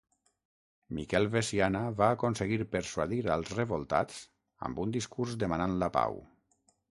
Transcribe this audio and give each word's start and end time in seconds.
Miquel 0.99 1.27
Veciana 1.33 1.81
va 1.99 2.07
aconseguir 2.13 2.57
persuadir 2.77 3.19
als 3.35 3.51
revoltats 3.59 4.17
amb 4.71 4.83
un 4.87 4.97
discurs 4.97 5.37
demanant 5.45 5.77
la 5.85 5.93
pau. 6.01 6.19